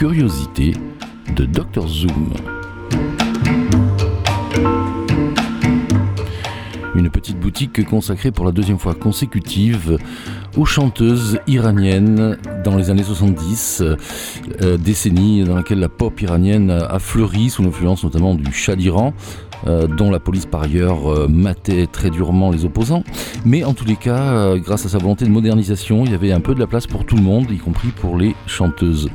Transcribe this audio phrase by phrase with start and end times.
[0.00, 0.72] Curiosité
[1.36, 2.32] de Dr Zoom.
[6.94, 9.98] Une petite boutique consacrée pour la deuxième fois consécutive
[10.56, 13.82] aux chanteuses iraniennes dans les années 70,
[14.62, 19.12] euh, décennie dans laquelle la pop iranienne a fleuri sous l'influence notamment du Shah d'Iran,
[19.66, 23.04] euh, dont la police par ailleurs euh, matait très durement les opposants.
[23.44, 26.40] Mais en tous les cas, grâce à sa volonté de modernisation, il y avait un
[26.40, 29.10] peu de la place pour tout le monde, y compris pour les chanteuses.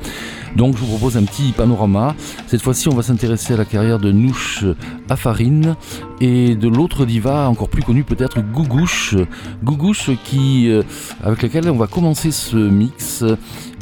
[0.56, 2.16] Donc je vous propose un petit panorama.
[2.48, 4.64] Cette fois-ci, on va s'intéresser à la carrière de Nouch
[5.10, 5.76] Afarine
[6.22, 9.16] et de l'autre diva encore plus connue peut-être Gougouche.
[9.64, 10.84] Gougouche qui, euh,
[11.24, 13.24] avec laquelle on va commencer ce mix.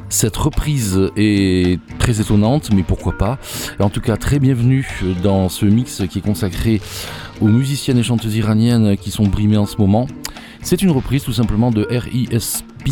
[0.09, 3.39] Cette reprise est très étonnante, mais pourquoi pas.
[3.79, 4.87] En tout cas, très bienvenue
[5.23, 6.81] dans ce mix qui est consacré
[7.41, 10.05] aux musiciennes et chanteuses iraniennes qui sont brimées en ce moment.
[10.63, 12.91] C'est une reprise tout simplement de R.E.S.P.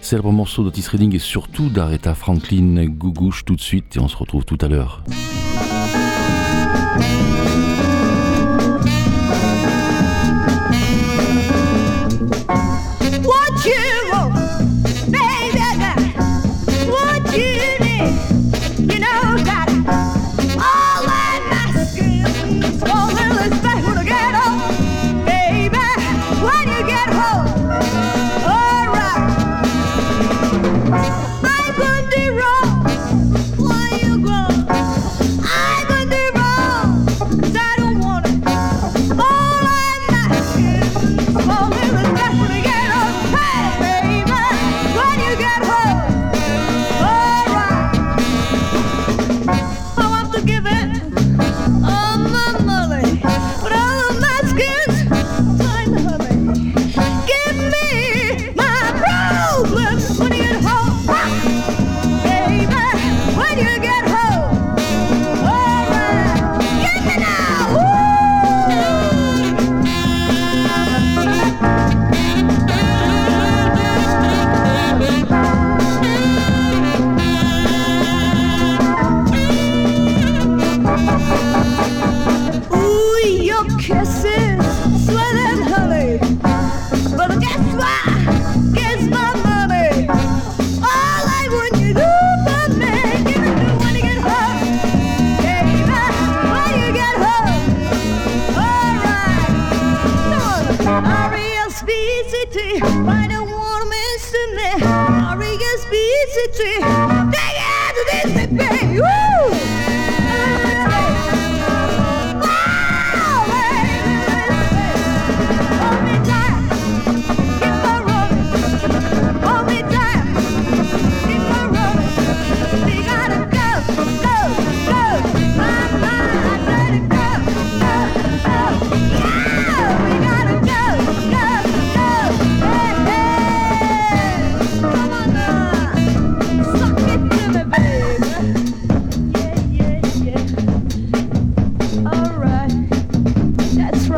[0.00, 4.16] célèbre morceau d'Otis Redding et surtout d'Aretha Franklin Gougouche tout de suite et on se
[4.16, 5.02] retrouve tout à l'heure.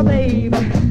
[0.03, 0.88] Babe.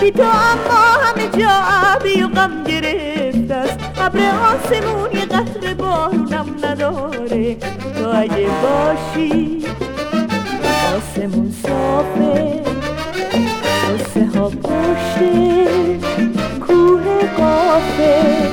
[0.00, 3.78] بی تو اما همه جا عبی و غم گرفت است.
[4.00, 7.54] ابر آسمون یه قطر بارونم نداره.
[7.54, 9.64] تو اگه باشی
[10.96, 12.62] آسمون صافه
[13.88, 15.66] قصه ها پشته
[16.66, 17.04] کوه
[17.36, 18.48] قافه.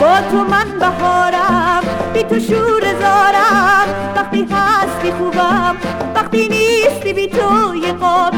[0.00, 1.82] با تو من بهارم
[2.14, 3.86] بی تو شور زارم.
[4.16, 5.76] وقتی هستی خوبم
[6.14, 8.34] وقتی نیستی بی تو یه قاب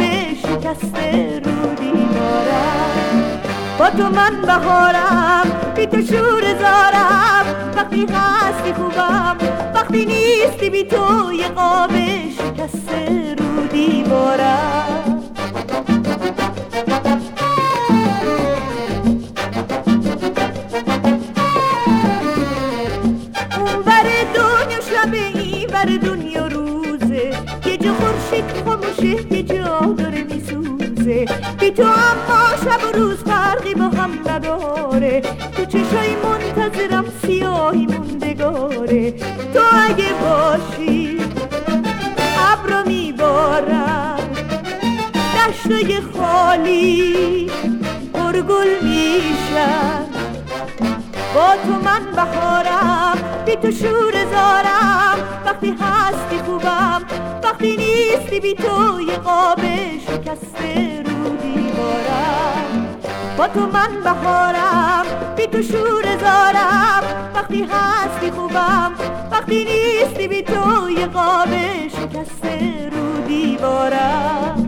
[3.98, 7.46] تو من بهارم بی تو شور زارم.
[7.76, 9.36] وقتی هستی خوبم
[9.74, 11.90] وقتی نیستی بی تو یه قاب
[12.38, 15.14] شکسته رو دیوارم.
[31.60, 33.24] بی تو اما شب و روز
[33.98, 35.20] هم نداره.
[35.56, 39.10] تو چشای منتظرم سیاهی موندگاره
[39.54, 41.18] تو اگه باشی
[42.52, 44.18] ابرا میبارم.
[45.34, 47.50] دشتای خالی
[48.14, 50.04] پرگل میشن
[51.34, 55.18] با تو من بهارم بی تو شور زارم.
[55.46, 57.02] وقتی هستی خوبم
[57.44, 59.60] وقتی نیستی بی تو یه قاب
[63.58, 65.04] تو من بهارم
[65.36, 67.02] بی تو شور زارم.
[67.34, 68.92] وقتی هستی خوبم
[69.32, 71.48] وقتی نیستی بی تو یه قاب
[71.88, 74.67] شکسته رو دیوارم.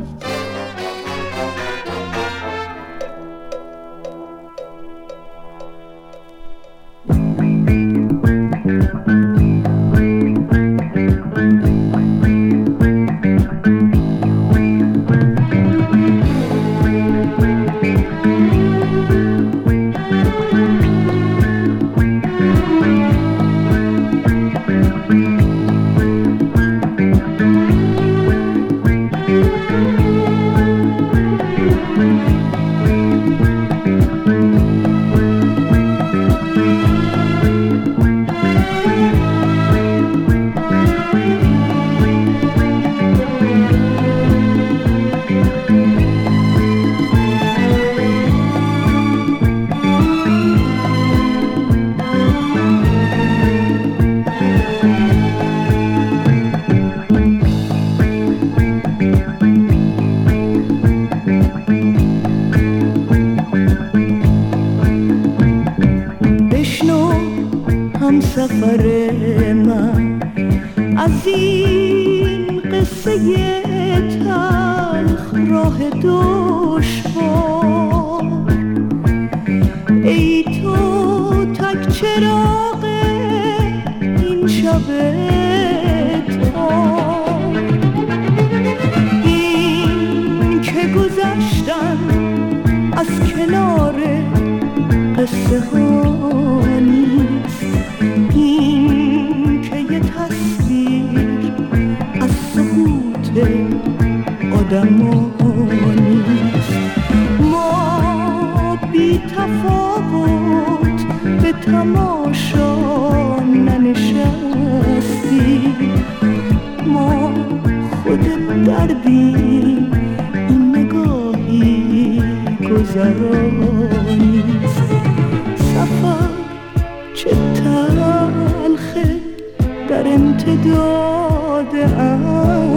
[130.64, 131.76] داد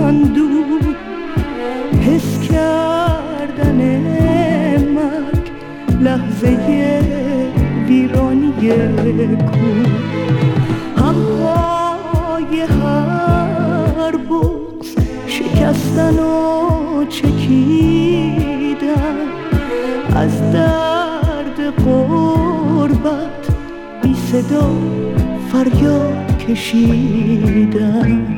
[0.04, 0.50] اندو
[2.02, 3.80] حس کردن
[4.78, 5.52] مرگ
[6.02, 6.58] لحظه
[7.88, 8.54] ویرانی
[9.36, 9.68] کو.
[11.02, 14.96] همهای هر بغز
[15.28, 18.34] شکستن و چکیدن.
[20.16, 23.48] از درد قربت
[24.04, 24.70] بی صدا
[25.52, 28.34] فریاد کردی ما در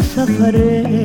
[0.00, 1.01] صدای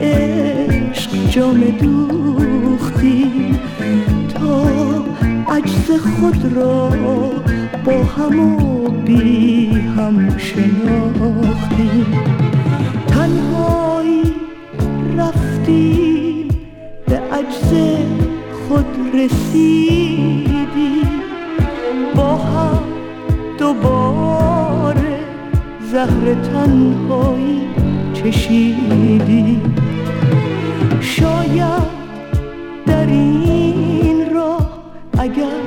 [0.00, 3.54] عشق جام دوختی
[4.34, 4.66] تا
[5.48, 6.90] عجز خود را
[7.84, 12.06] با هم و بی هم شناختی.
[13.06, 14.22] تنهایی
[15.18, 16.48] رفتی
[17.06, 17.72] به عجز
[18.68, 21.02] خود رسیدی.
[22.16, 22.82] با هم
[23.58, 25.18] دوباره
[25.92, 27.60] زهر تنهایی
[28.26, 29.60] کشیدی.
[31.00, 31.82] شاید
[32.86, 34.82] در این راه
[35.18, 35.60] اگر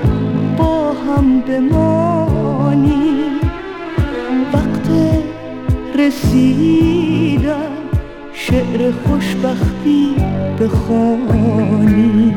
[0.58, 3.24] با هم بمانی
[4.54, 4.90] وقت
[6.00, 7.72] رسیدن
[8.34, 10.16] شعر خوشبختی
[10.60, 12.34] بخوانی.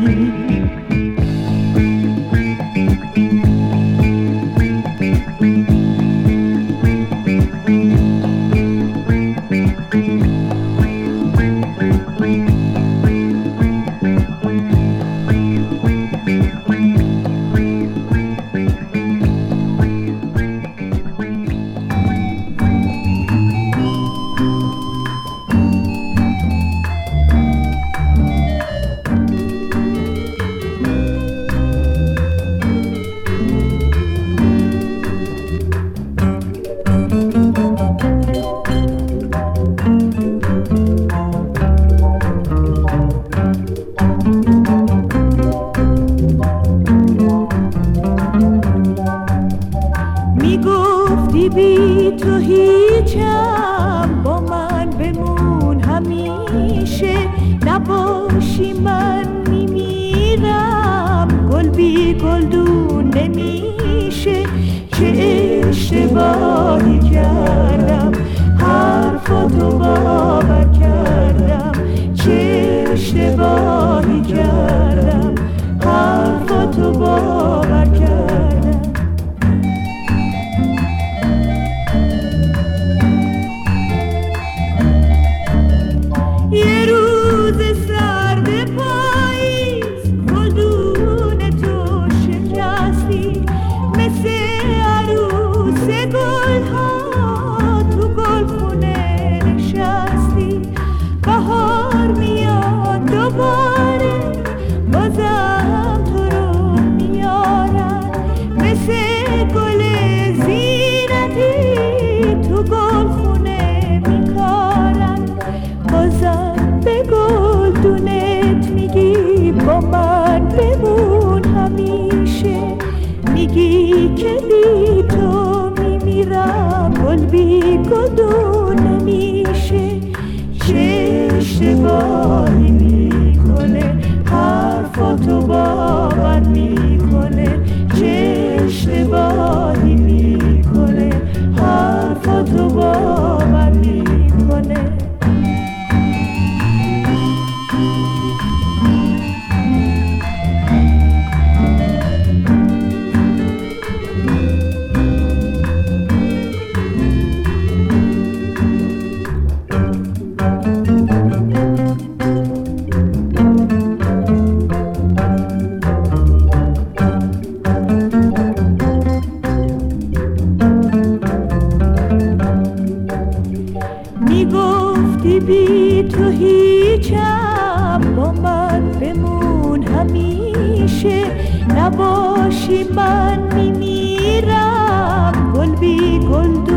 [182.97, 183.39] من
[183.79, 186.72] میرم گل بی گل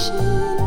[0.00, 0.59] 是。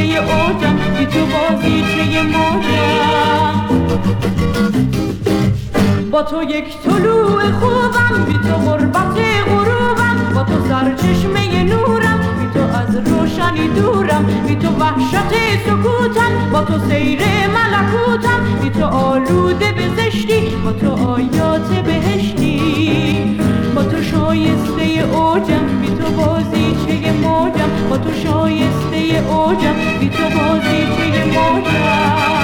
[0.00, 3.80] بازیچه اوجم که تو بازیچه موجم
[6.10, 10.34] با تو یک طلوع خوبم بی تو غربت غروبم.
[10.34, 14.24] با تو سرچشمه نورم بی تو از روشنی دورم.
[14.48, 15.32] بی تو وحشت
[15.66, 17.20] سکوتم با تو سیر
[17.56, 18.40] ملکوتم.
[18.62, 19.88] بی تو آلوده به
[20.64, 23.40] با تو آیات بهشتی.
[23.74, 24.82] با تو شایسته
[25.14, 26.99] اوجم بی تو بازیچه
[27.60, 32.39] اوجم با تو شایسته اوجم بی تو بازی چه موجم.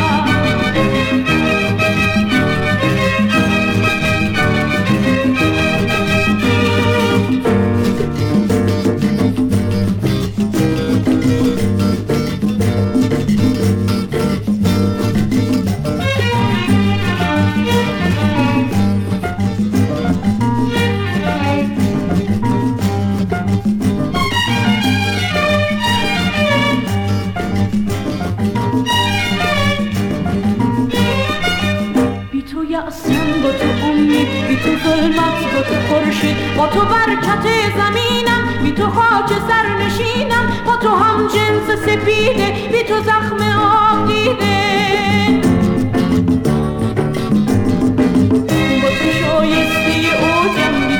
[35.89, 42.83] خورشید با تو برکت زمینم بی تو خاک سرنشینم با تو هم جنس سپیده بی
[42.89, 44.57] تو زخم آب دیده
[48.83, 48.89] با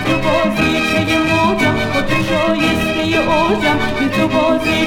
[0.07, 0.73] تو بازی
[1.09, 1.77] چه موجم.
[1.95, 2.17] با تو
[3.99, 4.87] بی تو بازی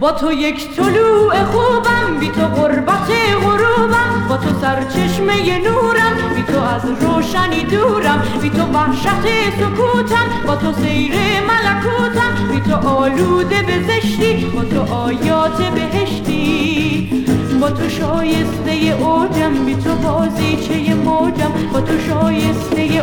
[0.00, 3.10] با تو یک طلوع خوبم بی تو قربت
[3.42, 9.26] غروبم با تو سرچشمه نورم بی تو از روشنی دورم بی تو وحشت
[9.60, 11.12] سکوتم با تو سیر
[11.48, 17.24] ملکوتم بی تو آلوده به زشتی با تو آیات بهشتی.
[17.60, 22.99] با تو شایسته اوجم بی تو بازیچه موجم با تو شایسته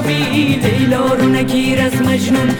[0.00, 2.50] خوابی لیلا رو نگیر از مجنون.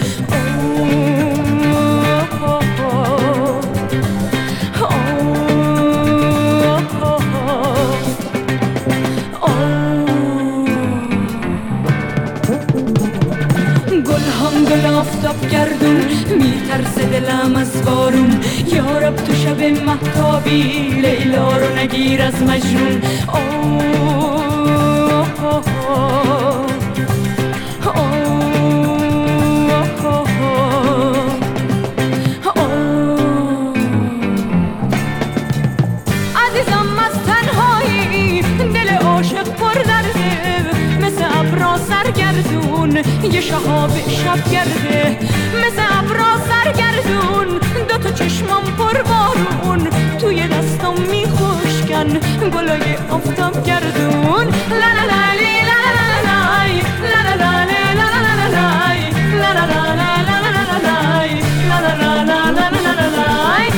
[16.36, 18.40] میترسه دلم از بارون.
[18.72, 20.62] یارب تو شب محتابی
[21.02, 23.02] لیلا رو نگیر از مجنون.
[23.26, 23.60] آه
[43.24, 45.18] یه شهاب شب گرده
[45.62, 54.46] مثل ابرا سرگردون دوتا چشمم پر بارون توی دستم میخوشکن گلای افتاب گردون
[54.80, 55.80] لا لا لی لا
[56.26, 56.74] نای
[57.12, 58.10] لا لا لی لا
[58.56, 59.00] نای
[59.42, 61.30] لا لا لی لا نای
[61.68, 63.69] لا لا لی لا نای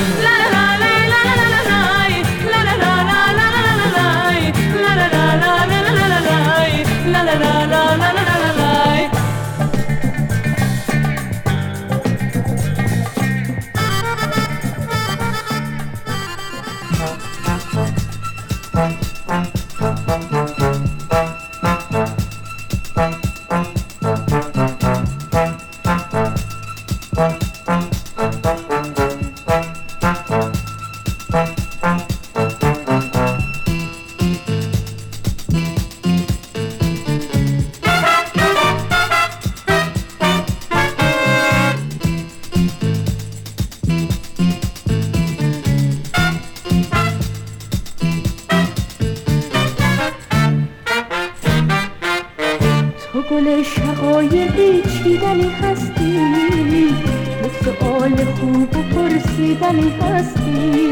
[55.33, 56.95] پرسیدن هستی؟
[57.41, 60.91] به سؤال خوب و پرسیدن هستی؟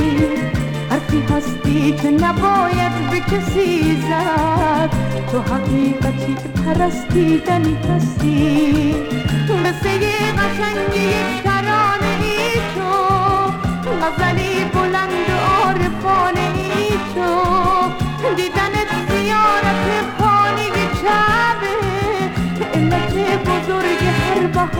[0.89, 4.89] حرفی هستی که نباید به کسی زد
[5.31, 8.95] تو حقیقتی که پرستیدنی هستی؟
[9.65, 12.91] مثل یه قشنگی یک ترانه ای تو
[14.01, 17.31] غزلی بلند و عارفانه ای تو
[18.35, 20.69] دیدنت زیارت پانی
[21.01, 21.50] چند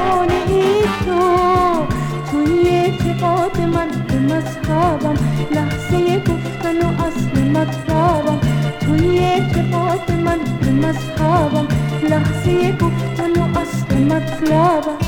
[0.02, 1.86] بحانه ای تو
[2.32, 5.16] توی اعتقاد من به مذهبم
[5.52, 8.40] لحظه گفتن و اصل مطلبم
[8.80, 11.68] توی اعتقاد من به مذهبم
[12.10, 15.01] لحظه گفتن و اصل مطلبم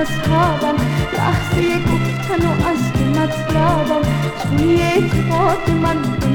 [0.00, 0.76] من به مذهبم
[1.12, 4.02] لحظه گفتن و اصل مطلبم
[4.42, 6.26] توی چپات من به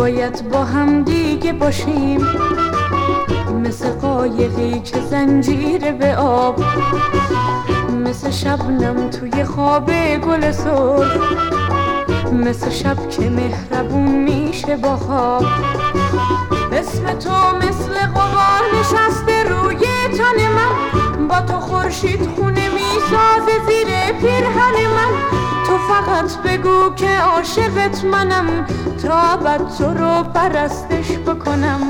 [0.00, 2.26] باید با هم دیگه باشیم.
[3.64, 6.64] مثل قایقی که زنجیر به آب
[8.04, 11.16] مثل شبنم توی خواب گل سرخ
[12.32, 15.44] مثل شب که مهربون میشه با خواب.
[16.72, 19.86] اسم تو مثل قبار نشسته روی
[20.18, 23.86] تن من با تو خورشید خونه می‌سازه زیر
[24.20, 25.49] پیرهن من.
[25.70, 28.66] تو فقط بگو که عاشقت منم.
[29.02, 31.80] تا ابد تو رو پرستش بکنم.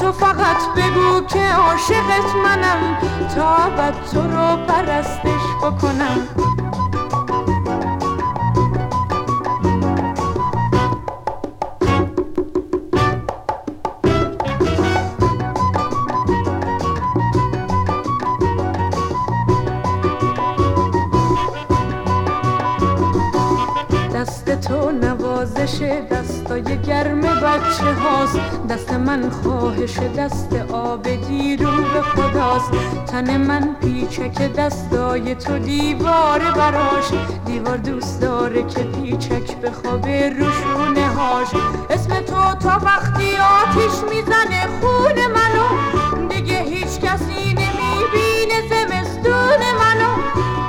[0.00, 2.98] تو فقط بگو که عاشقت منم.
[3.34, 6.49] تا ابد تو رو پرستش بکنم.
[29.10, 32.70] من خواهش دست آب دیرو به خداست.
[33.06, 37.04] تن من پیچک دستای تو دیوار براش.
[37.46, 41.48] دیوار دوست داره که پیچک به خواب روشونه هاش.
[41.90, 45.68] اسم تو تا وقتی آتیش می‌زنه خون منو.
[46.28, 50.14] دیگه هیچ کسی نمی‌بینه زمستون منو.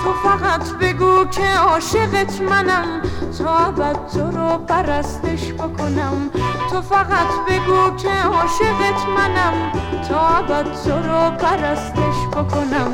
[0.03, 3.01] تو فقط بگو که عاشقت منم.
[3.37, 6.29] تا ابد تو رو پرستش بکنم.
[6.71, 9.71] تو فقط بگو که عاشقت منم.
[10.09, 12.93] تا ابد تو رو پرستش بکنم.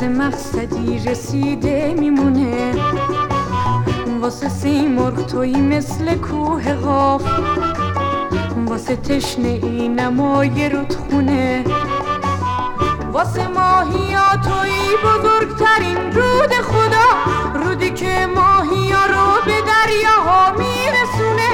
[0.00, 2.74] مثل مقصدی رسیده میمونه.
[4.20, 7.22] واسه سیمرغ توی مثل کوه غاف
[8.66, 11.64] واسه تشنه ای نمای رودخونه.
[13.12, 17.08] واسه ماهیا توی بزرگترین رود خدا.
[17.54, 21.50] رودی که ماهیا رو به دریاها میرسونه.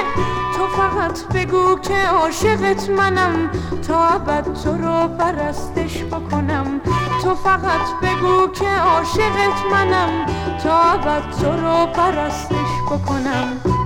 [0.57, 3.49] تو فقط بگو که عاشقت منم.
[3.87, 6.81] تا ابد تو رو پرستش بکنم.
[7.23, 10.25] تو فقط بگو که عاشقت منم.
[10.63, 13.76] تا ابد تو رو پرستش بکنم.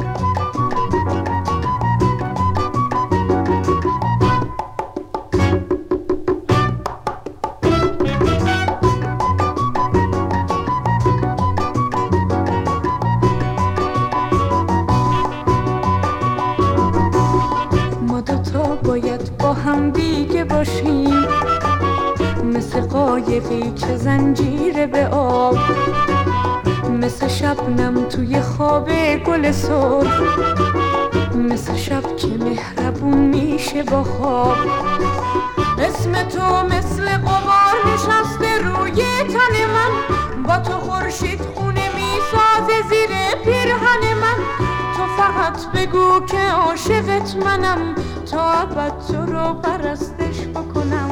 [23.31, 25.57] قایقی که زنجیره به آب.
[27.01, 28.89] مثل شبنم توی خواب
[29.25, 30.21] گل سرخ.
[31.35, 34.57] مثل شب که مهربون میشه با خواب.
[35.79, 40.43] اسم تو مثل قبار نشسته روی تن من.
[40.47, 43.09] با تو خورشید خونه می‌سازه زیر
[43.43, 44.43] پیرهن من.
[44.97, 47.95] تو فقط بگو که عاشقت منم.
[48.31, 51.10] تا ابد تو رو پرستش بکنم.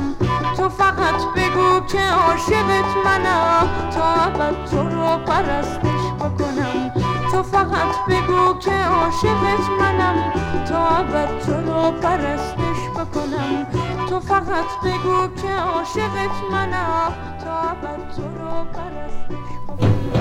[0.70, 6.94] تو فقط بگو که عاشقت منم تا ابد تو رو پرستش بکنم.
[7.32, 10.34] تو فقط بگو که عاشقت منم.
[10.70, 13.66] تا ابد تو رو پرستش بکنم.
[14.10, 17.14] تو فقط بگو که عاشقت منم
[17.44, 20.19] تا ابد تو رو پرستش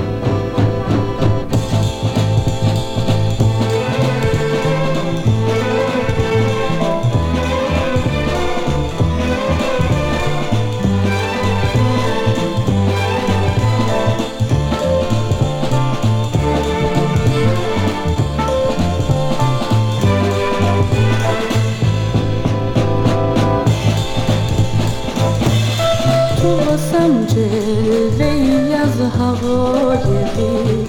[29.49, 30.89] حقایقی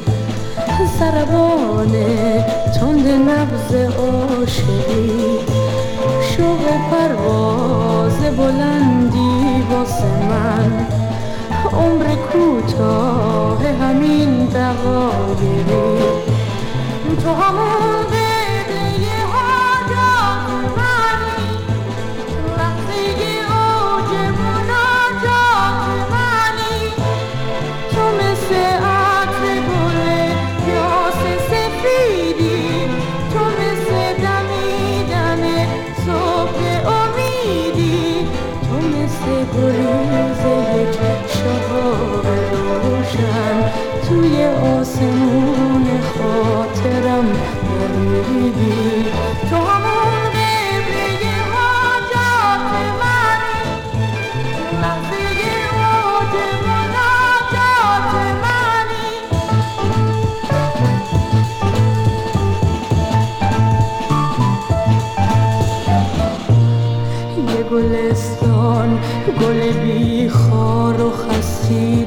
[0.99, 1.91] سربان
[2.79, 5.39] تند نبز عاشقی.
[6.21, 10.87] شوق پرواز بلندی واسه من.
[11.73, 16.03] عمر کوتاه همین دقایقی.
[17.23, 18.08] تو همون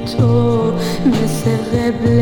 [0.06, 0.72] تو
[1.12, 2.21] همون قبله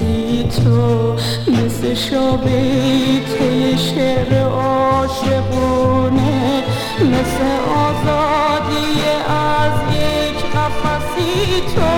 [0.51, 1.15] تو
[1.47, 2.81] مثل شابه
[3.77, 6.13] شعر عاشقونه
[6.99, 7.41] مثل
[7.75, 11.93] آزادی از یک قفسی تو.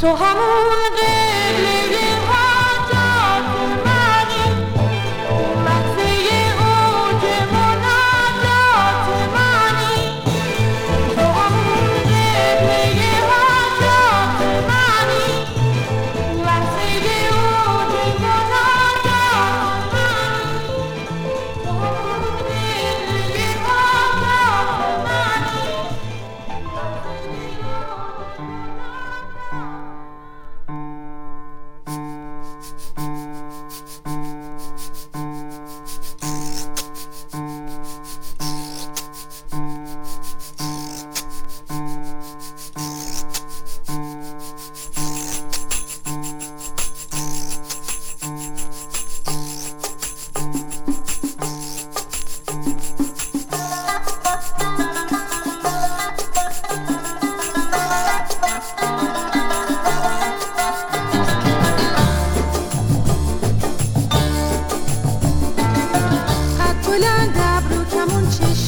[0.00, 1.21] تو همون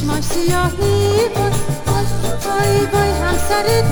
[0.04, 1.54] چشماش سیاهی بود
[2.44, 3.84] بای بای همسرت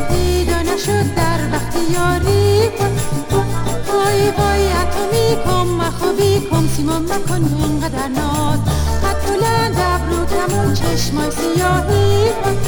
[0.49, 3.45] و نشد در وقت یاری بود
[3.87, 8.59] بای بای اتمی کم مخوبی کم سیمون مکن اینقدر ناز.
[9.05, 12.59] قد بلند ابرو کمون چشماش سیاهی بود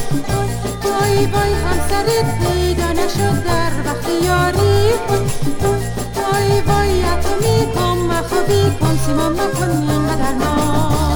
[0.82, 5.30] بای بای همسرت دیدا نشد در وقت یاری بود
[6.14, 11.13] بای بای اتمی کم مخوبی کم سیما مکن اینقدر ناز.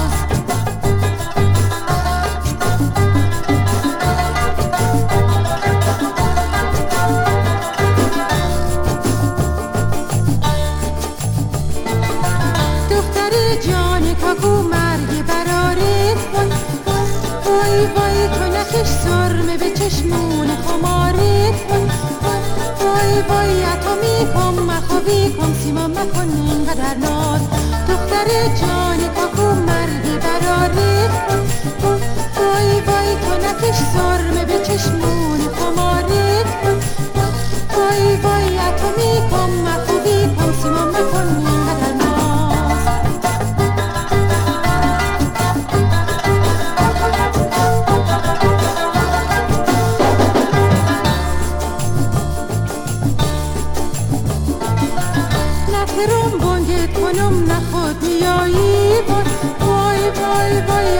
[23.19, 27.41] زیبایی تو میکن مخو بیکن سیما مکن اینقدر ناز.
[27.87, 28.27] دختر
[28.61, 30.93] جان کاکو مردی براری
[32.37, 36.29] وای وای تو نکش سرمه به چشمون خماری.
[37.75, 39.88] وای وای تو میکن مخو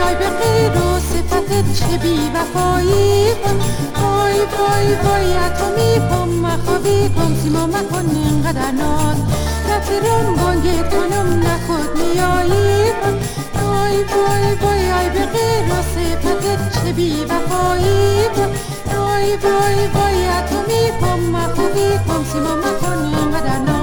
[0.10, 3.60] وای به غیر و صفتت چه بی وفایی کن.
[4.01, 9.18] وای وای وای اتمی کن مخوابی کن سیما مکن اینقدر ناز.
[9.70, 13.18] رفترم بانگه کنم نخود میایی کن.
[13.62, 18.51] وای وای وای ای به غیر و صفتت چه بی وفایی کن.
[18.97, 23.78] وای وای وای اتمی کن مخوابی کن سیما مکن اینقدر ناز.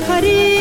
[0.00, 0.51] خرید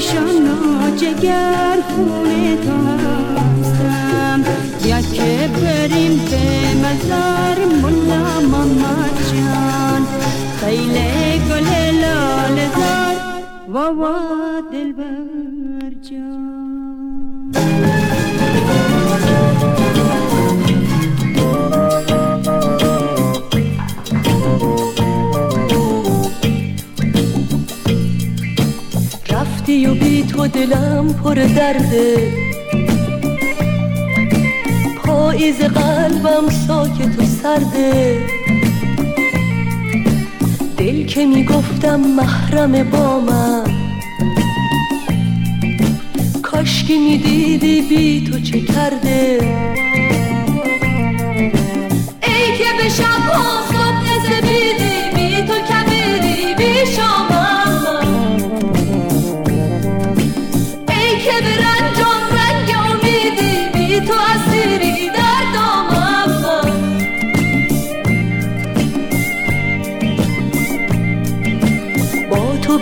[0.00, 2.76] نشانا جگر خونه تو
[3.40, 4.44] هستم
[4.84, 5.20] یک
[5.62, 8.96] بریم به مزار ملا ماما
[9.30, 10.06] جان.
[10.60, 11.68] خیلی گل
[12.00, 13.16] لال زار
[13.74, 13.94] و
[31.72, 32.32] کرده.
[35.04, 38.18] پاییز قلبم ساکت و سرده.
[40.76, 43.64] دل که می‌گفتم محرم با من.
[46.42, 49.38] کاشکی می‌دیدی بی تو چه کرده.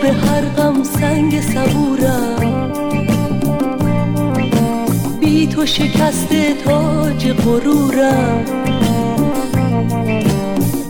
[0.02, 2.72] به هر غم سنگ صبورم.
[5.20, 6.28] بی تو شکست
[6.64, 8.44] تاج غرورم.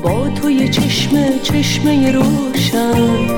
[0.03, 3.29] با تو یه چشمه روشن.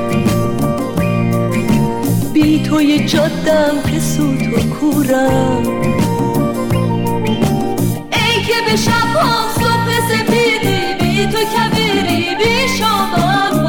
[2.32, 5.62] بی تو یه جادم که سوت و کورم.
[8.12, 9.14] ای که به شب
[9.54, 13.59] صبح سپیدی بی تو کبیری بی شامم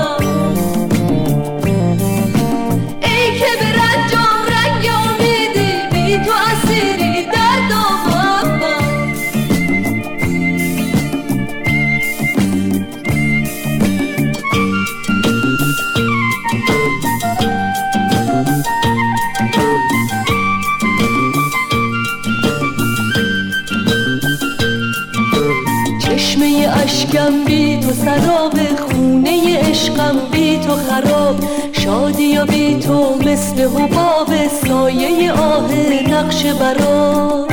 [28.05, 31.35] سراب خونه عشقم بی تو خراب.
[31.71, 34.27] شادی و بی تو مثل حباب
[34.67, 35.71] سایه آه
[36.09, 37.47] نقش برا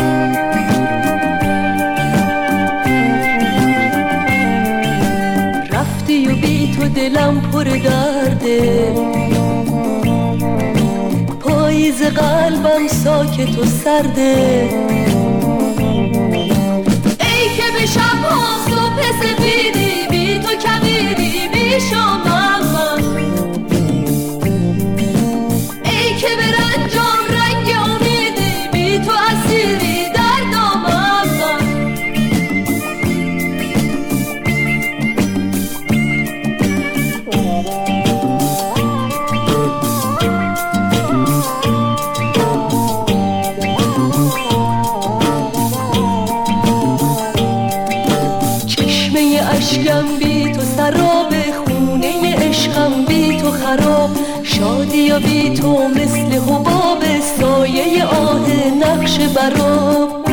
[5.73, 8.93] رفتی و بی تو دلم پر درده
[11.41, 14.69] پاییز قلبم ساکت و سرده
[17.95, 22.58] شب ها صبح سفیدی بی تو کبیری بی شما.
[56.39, 57.05] حباب
[57.41, 58.47] سایه آه
[58.81, 60.29] نقش براب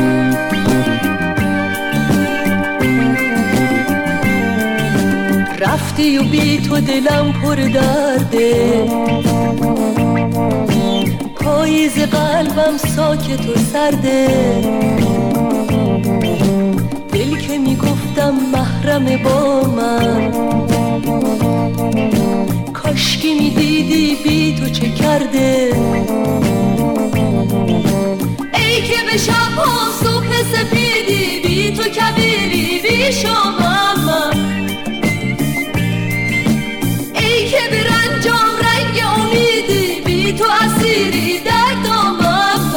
[5.60, 8.84] رفتی و بی تو دلم پر درده.
[11.40, 14.26] پاییز قلبم ساکت و سرده.
[17.12, 20.30] دل که می‌گفتم محرم با من.
[23.06, 25.72] کاشکی می‌دیدی بی تو چه کرده؟
[28.54, 34.32] ای که به شب ها صبح سپیدی بی تو کبیری بی شما
[37.14, 42.72] ای که به رنجام رنگ امیدی بی تو اسیری در دامم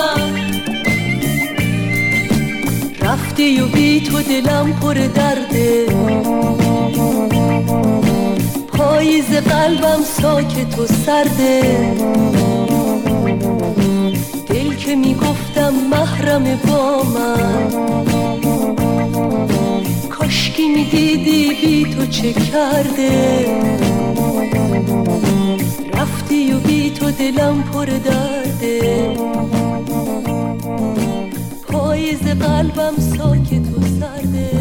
[3.01, 6.68] رفتی و بی تو دلم پر درده.
[10.39, 11.61] قلبم ساکت و سرده.
[14.47, 17.69] دل که می‌گفتم محرم با من.
[20.09, 23.45] کاشکی می‌دیدی بی تو چه کرده.
[25.93, 29.17] رفتی و بی تو دلم پر درده.
[31.67, 34.58] پاییز قلبم ساکت و سرده.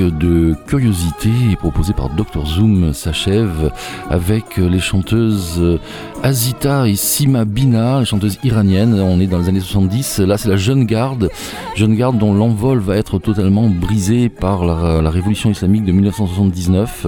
[0.00, 3.72] De curiosité proposée par Dr Zoom s'achève
[4.10, 5.78] avec les chanteuses
[6.22, 8.94] Azita et Sima Bina, les chanteuses iraniennes.
[9.00, 10.20] On est dans les années 70.
[10.20, 11.30] Là, c'est la jeune garde,
[11.74, 17.06] jeune garde dont l'envol va être totalement brisé par la révolution islamique de 1979.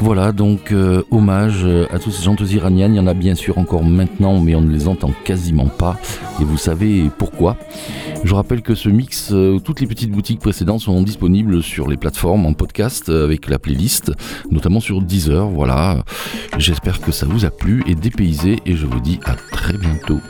[0.00, 2.94] Voilà, donc euh, hommage à toutes ces chanteuses iraniennes.
[2.94, 5.96] Il y en a bien sûr encore maintenant, mais on ne les entend quasiment pas.
[6.40, 7.56] Et vous savez pourquoi.
[8.24, 11.96] Je rappelle que ce mix, euh, toutes les petites boutiques précédentes sont disponibles sur les
[11.96, 14.12] plateformes en podcast euh, avec la playlist,
[14.50, 15.48] notamment sur Deezer.
[15.48, 16.04] Voilà.
[16.58, 20.20] J'espère que ça vous a plu et dépaysé et je vous dis à très bientôt.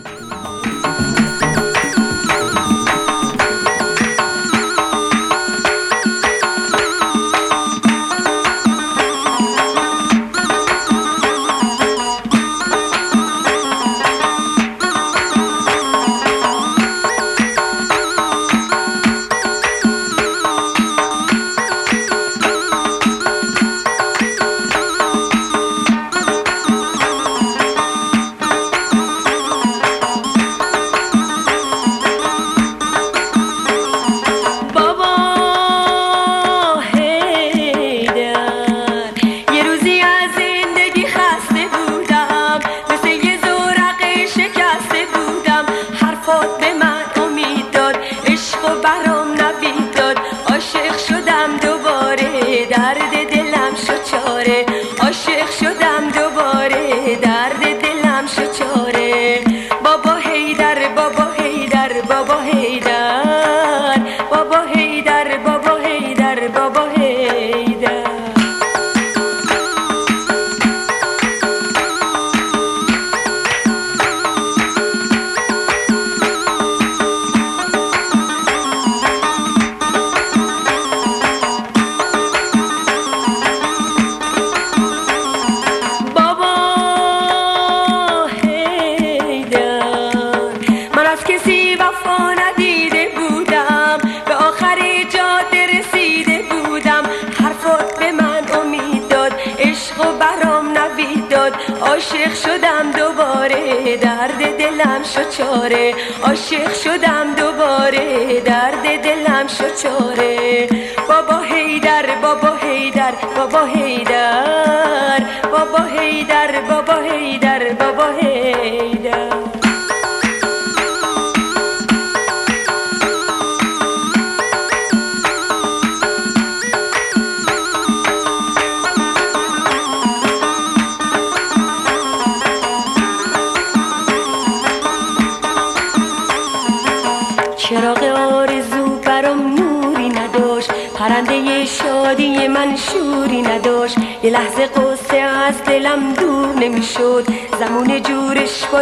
[46.29, 46.88] حرفات به من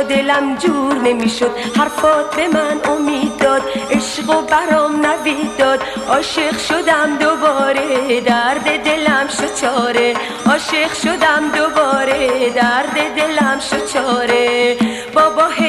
[0.09, 1.51] دلم جور نمی‌شد.
[1.77, 3.63] حرفات به من امید داد.
[3.91, 5.81] عشق و برام نوید داد.
[6.09, 10.15] عاشق شدم دوباره درد دلم شد چاره.
[10.47, 14.77] عاشق شدم دوباره درد دلم شد چاره.
[15.15, 15.66] بابا هیدر بابا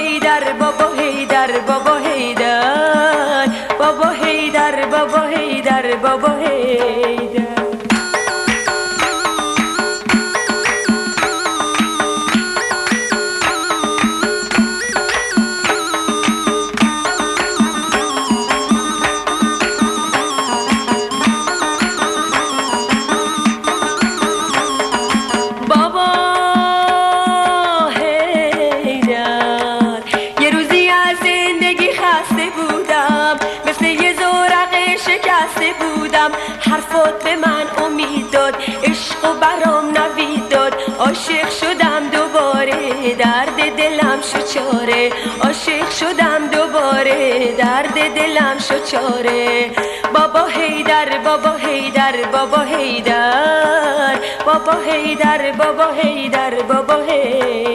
[48.38, 49.72] دلم شد چاره.
[50.14, 57.66] بابا هیدر بابا هیدر بابا هیدر بابا هیدر بابا هیدر بابا هیدر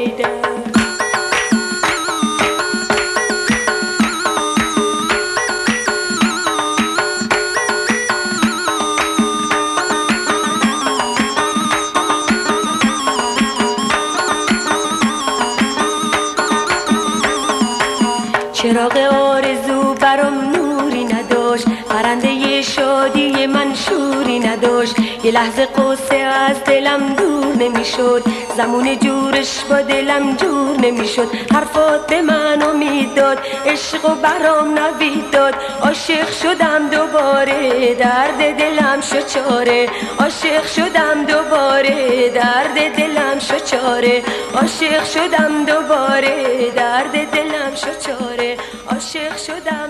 [25.32, 28.22] لحظه قصه از دلم دور نمی‌شد.
[28.56, 31.28] زمون جورش با دلم جور نمی‌شد.
[31.54, 37.94] حرفات به من امید داد عشق و برام نوید داد عاشق شدم دوباره.
[37.94, 39.00] درد دلم
[39.34, 39.88] چاره.
[40.20, 42.28] عاشق شدم دوباره.
[42.28, 44.22] درد دلم شو چاره.
[44.54, 46.70] عاشق شدم دوباره.
[46.76, 48.56] درد دلم شو چاره.
[48.90, 49.88] عاشق شدم